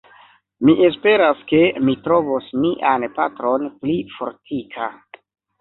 [0.69, 4.91] Mi esperas, ke mi trovos mian patron pli fortika.